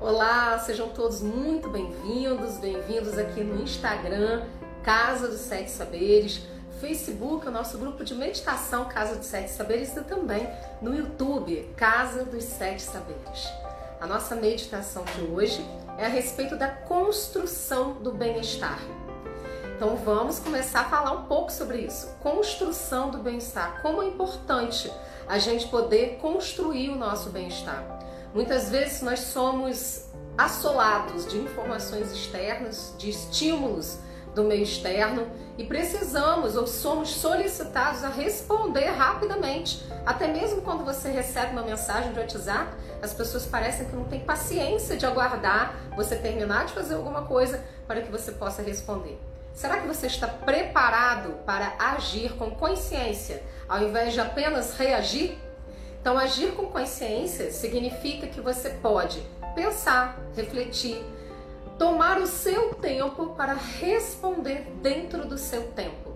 [0.00, 4.46] Olá, sejam todos muito bem-vindos, bem-vindos aqui no Instagram,
[4.82, 6.40] Casa dos Sete Saberes,
[6.80, 10.48] Facebook, o nosso grupo de meditação Casa dos Sete Saberes e também
[10.80, 13.46] no YouTube, Casa dos Sete Saberes.
[14.00, 15.62] A nossa meditação de hoje
[15.98, 18.80] é a respeito da construção do bem-estar.
[19.76, 22.08] Então vamos começar a falar um pouco sobre isso.
[22.22, 23.82] Construção do bem-estar.
[23.82, 24.90] Como é importante
[25.28, 28.09] a gente poder construir o nosso bem-estar.
[28.32, 30.06] Muitas vezes nós somos
[30.38, 33.98] assolados de informações externas, de estímulos
[34.34, 35.26] do meio externo
[35.58, 39.84] e precisamos ou somos solicitados a responder rapidamente.
[40.06, 42.72] Até mesmo quando você recebe uma mensagem de WhatsApp,
[43.02, 47.62] as pessoas parecem que não têm paciência de aguardar você terminar de fazer alguma coisa
[47.88, 49.18] para que você possa responder.
[49.52, 55.36] Será que você está preparado para agir com consciência ao invés de apenas reagir?
[56.00, 59.22] Então, agir com consciência significa que você pode
[59.54, 61.04] pensar, refletir,
[61.78, 66.10] tomar o seu tempo para responder dentro do seu tempo.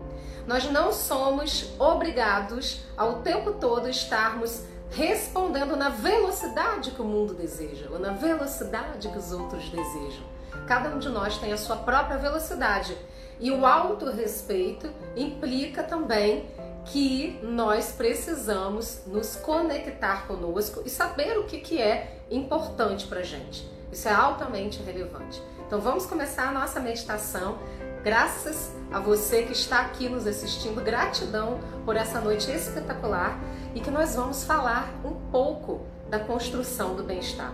[0.47, 7.89] Nós não somos obrigados ao tempo todo estarmos respondendo na velocidade que o mundo deseja
[7.91, 10.23] ou na velocidade que os outros desejam.
[10.67, 12.97] Cada um de nós tem a sua própria velocidade
[13.45, 16.49] e o autorrespeito implica também
[16.87, 23.71] que nós precisamos nos conectar conosco e saber o que, que é importante para gente.
[23.93, 25.43] Isso é altamente relevante.
[25.67, 27.59] Então vamos começar a nossa meditação.
[28.03, 33.39] Graças a você que está aqui nos assistindo, gratidão por essa noite espetacular
[33.75, 37.53] e que nós vamos falar um pouco da construção do bem-estar.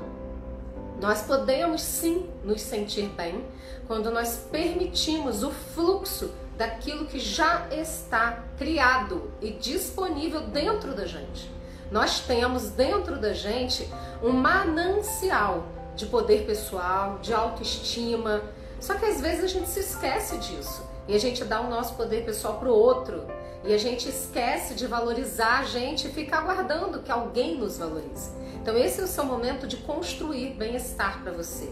[1.00, 3.42] Nós podemos sim nos sentir bem
[3.86, 11.50] quando nós permitimos o fluxo daquilo que já está criado e disponível dentro da gente.
[11.90, 13.88] Nós temos dentro da gente
[14.22, 15.64] um manancial
[15.96, 18.42] de poder pessoal, de autoestima.
[18.78, 21.94] Só que às vezes a gente se esquece disso e a gente dá o nosso
[21.94, 23.26] poder pessoal para o outro
[23.64, 28.38] e a gente esquece de valorizar a gente e fica aguardando que alguém nos valorize.
[28.60, 31.70] Então esse é o seu momento de construir bem-estar para você,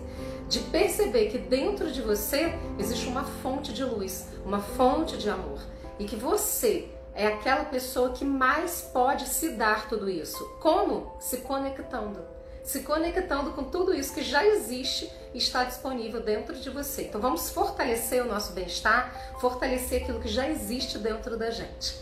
[0.49, 5.61] de perceber que dentro de você existe uma fonte de luz, uma fonte de amor
[5.99, 10.43] e que você é aquela pessoa que mais pode se dar tudo isso.
[10.61, 11.17] Como?
[11.21, 12.21] Se conectando.
[12.63, 17.03] Se conectando com tudo isso que já existe e está disponível dentro de você.
[17.03, 21.97] Então vamos fortalecer o nosso bem-estar, fortalecer aquilo que já existe dentro da gente.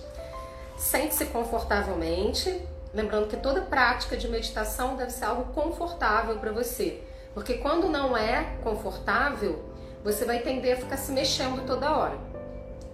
[0.76, 2.60] Sente-se confortavelmente,
[2.96, 7.02] Lembrando que toda prática de meditação deve ser algo confortável para você,
[7.34, 9.62] porque quando não é confortável,
[10.02, 12.16] você vai tender a ficar se mexendo toda hora.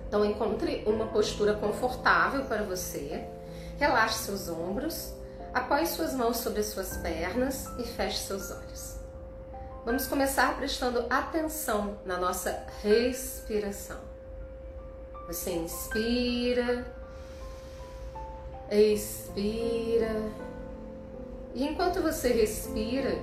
[0.08, 3.24] Então encontre uma postura confortável para você,
[3.78, 5.14] relaxe seus ombros,
[5.54, 8.96] apoie suas mãos sobre as suas pernas e feche seus olhos.
[9.84, 14.00] Vamos começar prestando atenção na nossa respiração.
[15.28, 17.01] Você inspira
[18.72, 20.16] Expira.
[21.54, 23.18] E enquanto você respira,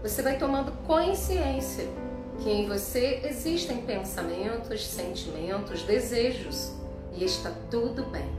[0.00, 1.88] você vai tomando consciência
[2.38, 6.72] que em você existem pensamentos, sentimentos, desejos
[7.14, 8.30] e está tudo bem.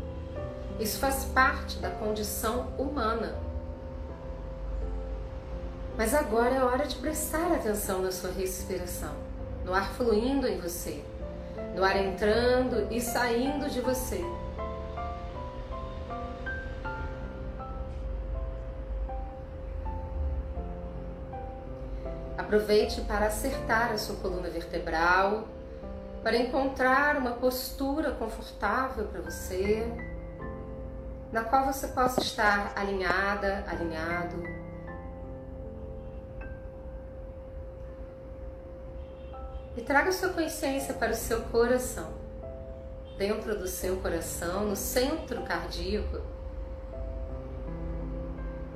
[0.79, 3.37] Isso faz parte da condição humana.
[5.97, 9.13] Mas agora é hora de prestar atenção na sua respiração,
[9.65, 11.03] no ar fluindo em você,
[11.75, 14.23] no ar entrando e saindo de você
[22.53, 25.47] Aproveite para acertar a sua coluna vertebral,
[26.21, 29.91] para encontrar uma postura confortável para você,
[31.31, 34.43] na qual você possa estar alinhada, alinhado.
[39.75, 42.13] E traga sua consciência para o seu coração.
[43.17, 46.21] Dentro do seu coração, no centro cardíaco,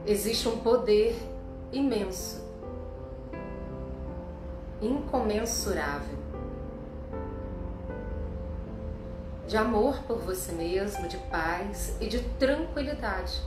[0.03, 1.15] existe um poder
[1.71, 2.46] imenso
[4.81, 6.17] incomensurável
[9.47, 13.41] de amor por você mesmo, de paz e de tranquilidade.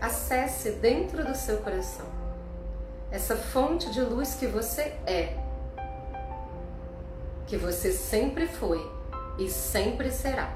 [0.00, 2.06] Acesse dentro do seu coração
[3.12, 5.36] essa fonte de luz que você é,
[7.46, 8.90] que você sempre foi
[9.38, 10.50] e sempre será.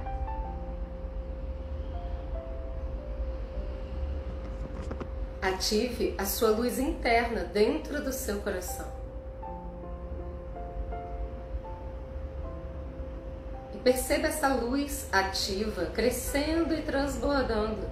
[5.43, 8.96] Ative a sua luz interna dentro do seu coração.
[13.87, 17.89] Perceba essa luz ativa crescendo e transbordando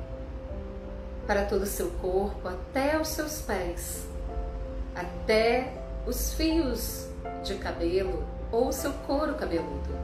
[1.24, 4.04] para todo o seu corpo, até os seus pés,
[4.92, 5.72] até
[6.04, 7.06] os fios
[7.44, 9.96] de cabelo ou seu couro cabeludo.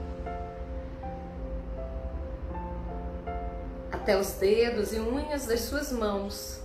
[3.90, 6.60] Até os dedos e unhas das suas mãos,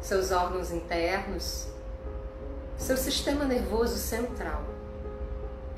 [0.00, 1.66] seus órgãos internos,
[2.76, 4.67] seu sistema nervoso central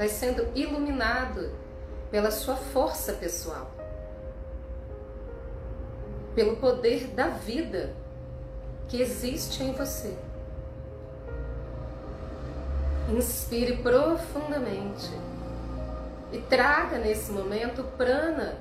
[0.00, 1.52] vai sendo iluminado
[2.10, 3.70] pela sua força pessoal,
[6.34, 7.94] pelo poder da vida
[8.88, 10.16] que existe em você.
[13.14, 15.10] Inspire profundamente
[16.32, 18.56] e traga nesse momento o prana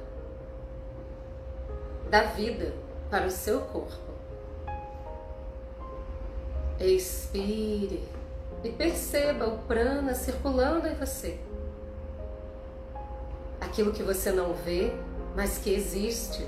[2.09, 2.73] da vida
[3.09, 4.11] para o seu corpo.
[6.81, 8.18] Expire
[8.63, 11.39] e perceba o prana circulando em você.
[13.59, 14.91] Aquilo que você não vê,
[15.35, 16.45] mas que existe.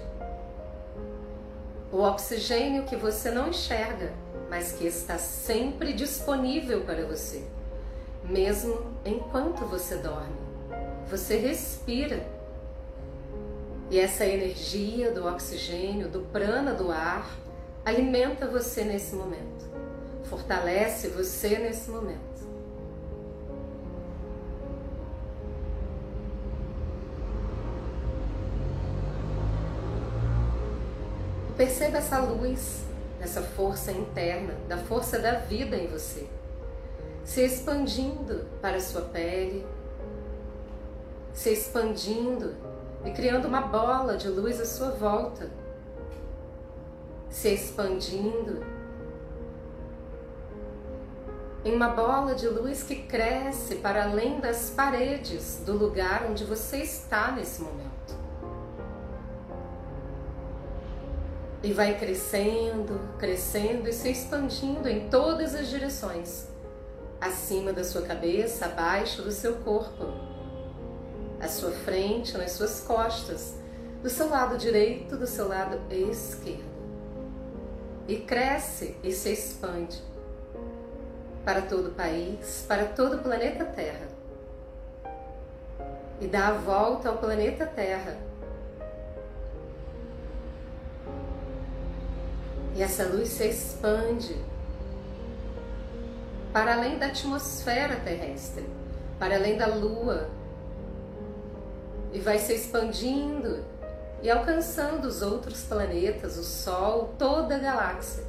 [1.92, 4.13] O oxigênio que você não enxerga,
[4.50, 7.44] mas que está sempre disponível para você,
[8.24, 10.36] mesmo enquanto você dorme.
[11.10, 12.25] Você respira.
[13.90, 17.30] E essa energia do oxigênio, do prana do ar,
[17.84, 19.71] alimenta você nesse momento
[20.24, 22.32] fortalece você nesse momento.
[31.58, 32.84] Perceba essa luz,
[33.20, 36.28] essa força interna, da força da vida em você,
[37.24, 39.64] se expandindo para a sua pele,
[41.34, 42.56] se expandindo
[43.06, 45.52] e criando uma bola de luz à sua volta,
[47.30, 48.66] se expandindo
[51.63, 56.78] em uma bola de luz que cresce para além das paredes do lugar onde você
[56.78, 57.92] está nesse momento.
[61.63, 66.48] E vai crescendo, crescendo e se expandindo em todas as direções,
[67.19, 70.06] acima da sua cabeça, abaixo do seu corpo,
[71.40, 73.54] à sua frente, nas suas costas,
[74.02, 76.72] do seu lado direito, do seu lado esquerdo.
[78.08, 80.11] E cresce e se expande
[81.44, 84.08] para todo o país, para todo o planeta Terra.
[86.20, 88.18] E dá a volta ao planeta Terra.
[92.76, 94.36] E essa luz se expande
[96.54, 98.66] para além da atmosfera terrestre,
[99.18, 100.30] para além da Lua,
[102.14, 103.64] e vai se expandindo
[104.22, 108.24] e alcançando os outros planetas, o Sol, toda a galáxia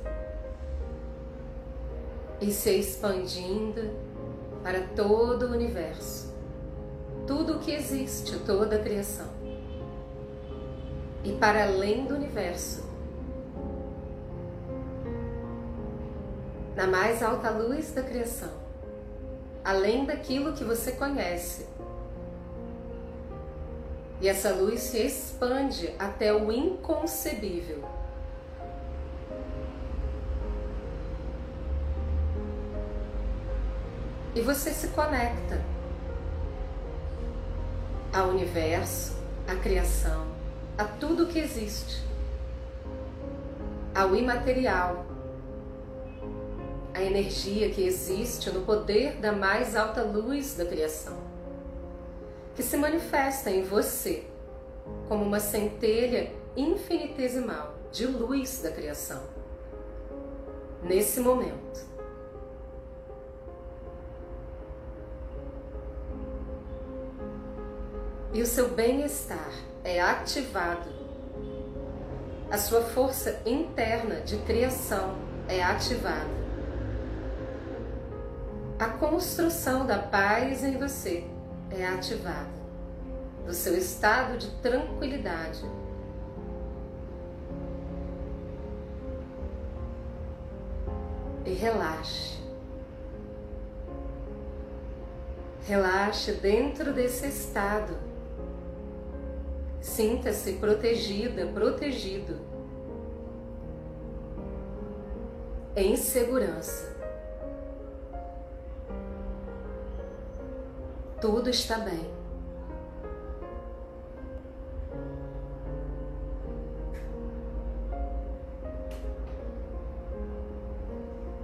[2.43, 3.89] e se expandindo
[4.65, 6.35] para todo o universo,
[7.25, 9.29] tudo o que existe, toda a criação.
[11.23, 12.85] E para além do universo,
[16.75, 18.51] na mais alta luz da criação,
[19.65, 21.67] além daquilo que você conhece.
[24.21, 28.02] E essa luz se expande até o inconcebível
[34.35, 35.61] e você se conecta
[38.13, 40.27] ao universo, à criação,
[40.77, 42.03] a tudo que existe,
[43.95, 45.07] ao imaterial,
[46.95, 51.17] a energia que existe no poder da mais alta luz da criação,
[52.55, 54.25] que se manifesta em você
[55.09, 59.23] como uma centelha infinitesimal de luz da criação.
[60.83, 61.92] Nesse momento,
[68.33, 69.53] e o seu bem-estar
[69.85, 70.89] é ativado,
[72.51, 75.17] a sua força interna de criação
[75.49, 76.43] é ativada.
[78.79, 81.25] A construção da paz em você
[81.71, 82.51] é ativada,
[83.47, 85.63] do seu estado de tranquilidade.
[91.45, 92.41] E relaxe.
[95.65, 98.12] Relaxe dentro desse estado
[99.93, 102.39] Sinta-se protegida, protegido.
[105.77, 106.97] Em segurança.
[111.21, 112.11] Tudo está bem.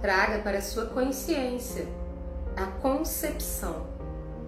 [0.01, 1.85] Traga para sua consciência
[2.55, 3.85] a concepção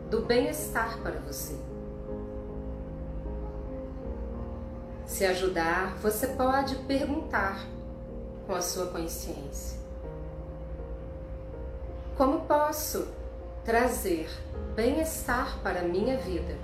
[0.09, 1.70] do bem-estar para você.
[5.21, 7.63] Se ajudar, você pode perguntar
[8.47, 9.77] com a sua consciência.
[12.17, 13.07] Como posso
[13.63, 14.27] trazer
[14.75, 16.57] bem-estar para a minha vida?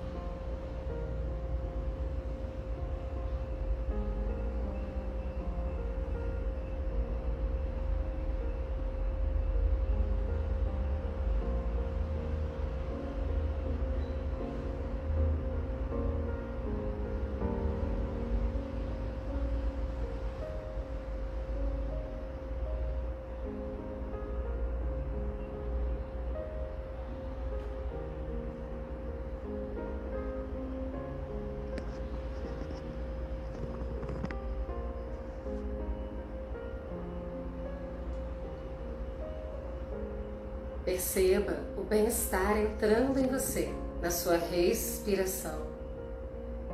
[40.88, 45.66] Perceba o bem-estar entrando em você, na sua respiração,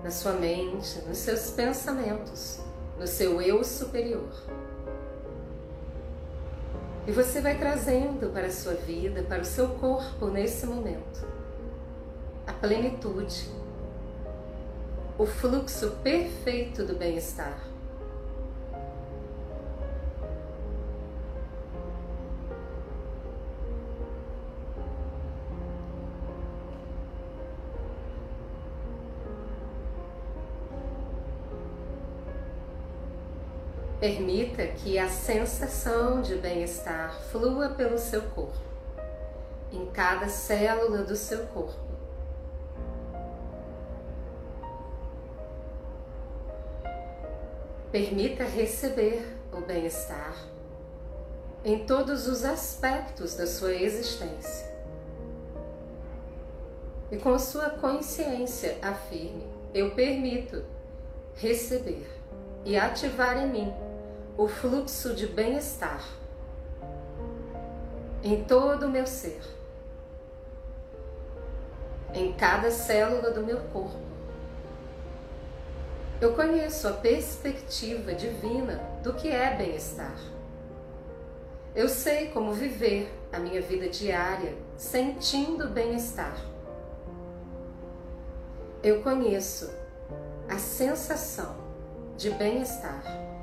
[0.05, 2.61] na sua mente, nos seus pensamentos,
[2.97, 4.31] no seu eu superior.
[7.09, 11.27] E você vai trazendo para a sua vida, para o seu corpo nesse momento,
[12.47, 13.51] a plenitude,
[15.19, 17.74] o fluxo perfeito do bem-estar.
[34.05, 38.61] Permita que a sensação de bem-estar flua pelo seu corpo,
[39.73, 41.81] em cada célula do seu corpo.
[47.91, 50.37] Permita receber o bem-estar
[51.65, 54.71] em todos os aspectos da sua existência.
[57.11, 60.63] E com sua consciência afirme: Eu permito
[61.37, 62.07] receber
[62.67, 63.84] e ativar em mim
[64.37, 66.03] o fluxo de bem-estar
[68.23, 69.41] em todo o meu ser,
[72.13, 74.03] em cada célula do meu corpo.
[76.21, 80.17] Eu conheço a perspectiva divina do que é bem-estar.
[81.75, 86.37] Eu sei como viver a minha vida diária sentindo bem-estar.
[88.83, 89.71] Eu conheço
[90.49, 91.57] a sensação
[92.17, 93.34] de bem-estar.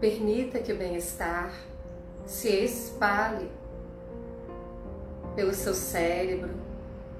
[0.00, 1.52] Permita que o bem-estar
[2.26, 3.50] se espalhe
[5.34, 6.50] pelo seu cérebro,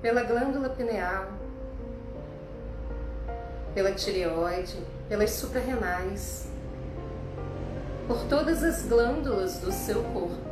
[0.03, 1.29] pela glândula pineal,
[3.75, 4.77] pela tireoide,
[5.09, 6.49] pelas suprarrenais,
[8.07, 10.47] por todas as glândulas do seu corpo.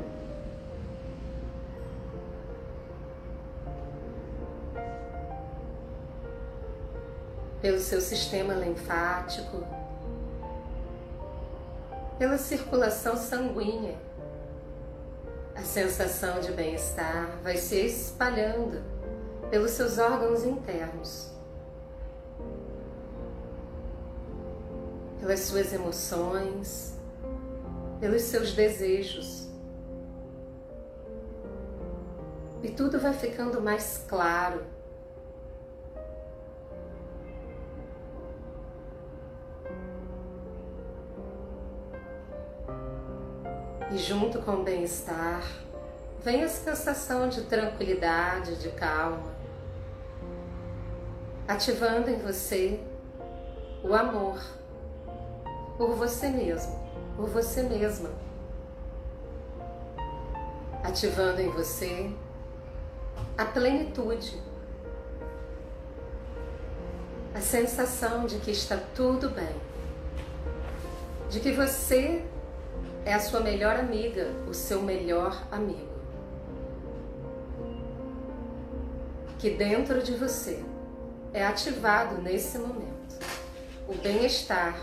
[7.61, 9.65] Pelo seu sistema linfático,
[12.19, 13.97] pela circulação sanguínea.
[15.55, 18.83] A sensação de bem-estar vai se espalhando
[19.51, 21.31] pelos seus órgãos internos,
[25.21, 26.99] pelas suas emoções,
[28.01, 29.49] pelos seus desejos.
[32.63, 34.65] E tudo vai ficando mais claro
[43.95, 45.41] E junto com o bem-estar,
[46.21, 49.33] vem a sensação de tranquilidade, de calma,
[51.47, 52.81] ativando em você
[53.85, 54.43] o amor
[55.79, 56.77] por você mesmo,
[57.15, 58.11] por você mesma.
[60.83, 62.13] Ativando em você
[63.39, 64.43] a plenitude,
[67.33, 69.55] a sensação de que está tudo bem,
[71.31, 72.25] de que você
[73.05, 75.93] é a sua melhor amiga, o seu melhor amigo.
[79.39, 80.65] Que dentro de você
[81.33, 82.95] é ativado nesse momento
[83.87, 84.75] o bem-estar,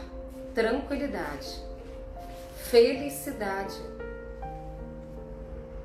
[0.54, 1.62] tranquilidade,
[2.56, 3.76] felicidade.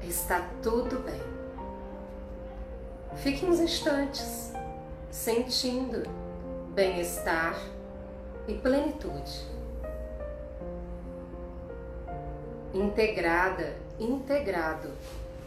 [0.03, 1.21] Está tudo bem.
[3.17, 4.53] Fique uns instantes
[5.11, 6.03] sentindo
[6.75, 7.57] bem-estar
[8.47, 9.56] e plenitude.
[12.77, 14.91] Integrada, integrado,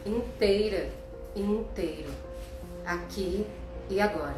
[0.05, 0.89] inteira
[1.35, 2.11] inteiro,
[2.85, 3.45] aqui
[3.89, 4.35] e agora.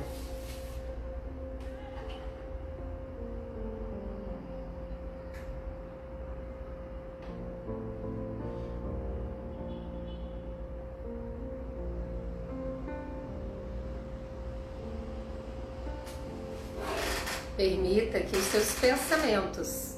[17.55, 19.97] Permita que os seus pensamentos,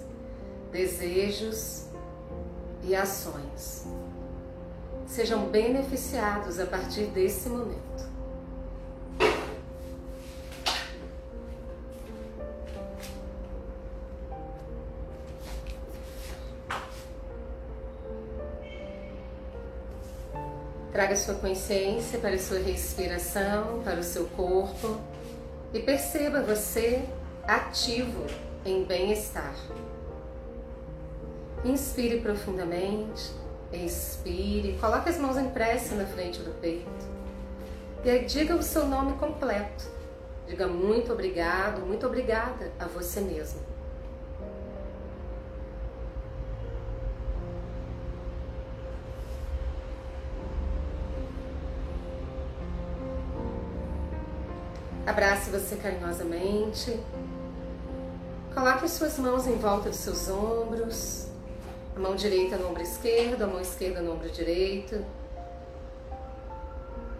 [0.72, 1.83] desejos
[2.84, 3.86] e ações
[5.08, 8.12] sejam beneficiados a partir desse momento.
[20.92, 25.00] Traga sua consciência para a sua respiração, para o seu corpo
[25.74, 27.04] e perceba você
[27.48, 28.26] ativo
[28.64, 29.56] em bem-estar.
[31.66, 33.32] Inspire profundamente,
[33.72, 37.14] expire, coloque as mãos em prece na frente do peito
[38.04, 39.90] e aí diga o seu nome completo.
[40.46, 43.62] Diga muito obrigado, muito obrigada a você mesmo.
[55.08, 57.00] Abrace você carinhosamente.
[58.54, 61.33] Coloque suas mãos em volta dos seus ombros.
[61.96, 65.06] A mão direita no ombro esquerdo, a mão esquerda no ombro direito.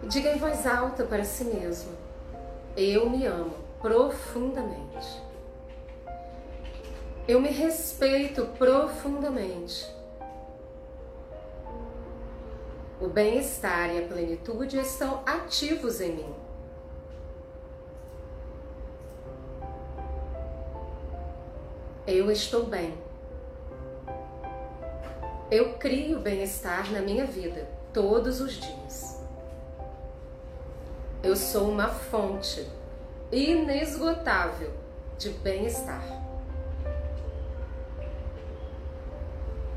[0.02, 1.92] E diga em voz alta para si mesmo:
[2.76, 5.22] Eu me amo profundamente.
[7.28, 9.88] Eu me respeito profundamente.
[13.00, 16.34] O bem-estar e a plenitude estão ativos em mim.
[22.06, 23.03] Eu estou bem.
[25.50, 29.20] Eu crio bem-estar na minha vida todos os dias.
[31.22, 32.66] Eu sou uma fonte
[33.30, 34.72] inesgotável
[35.18, 36.02] de bem-estar.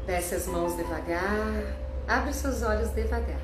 [0.05, 1.75] Desce as mãos devagar,
[2.07, 3.41] abre seus olhos devagar.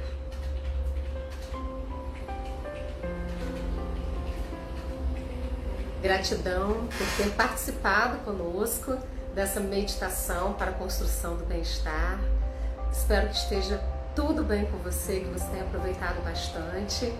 [6.01, 8.97] Gratidão por ter participado conosco
[9.33, 12.19] dessa meditação para a construção do bem-estar.
[12.91, 13.81] Espero que esteja
[14.15, 17.11] tudo bem com você, que você tenha aproveitado bastante.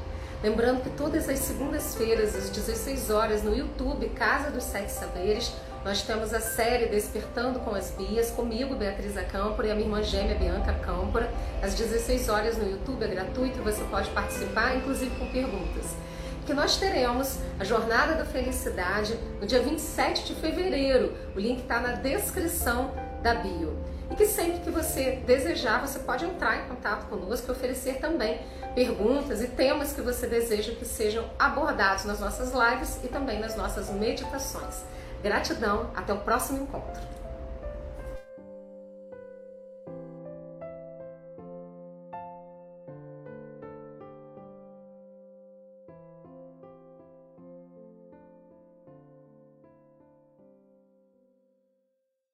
[0.43, 5.51] Lembrando que todas as segundas-feiras, às 16 horas, no YouTube Casa dos Sete Saberes,
[5.83, 10.03] nós temos a série Despertando com as Bias, comigo, Beatriz Acâmpora, e a minha irmã
[10.03, 11.31] gêmea, Bianca Câmpora.
[11.61, 15.95] Às 16 horas no YouTube, é gratuito, você pode participar, inclusive com perguntas
[16.43, 21.13] que nós teremos a Jornada da Felicidade no dia 27 de fevereiro.
[21.35, 23.77] O link está na descrição da bio.
[24.11, 28.41] E que sempre que você desejar, você pode entrar em contato conosco e oferecer também
[28.75, 33.55] perguntas e temas que você deseja que sejam abordados nas nossas lives e também nas
[33.55, 34.83] nossas meditações.
[35.23, 37.22] Gratidão, até o próximo encontro.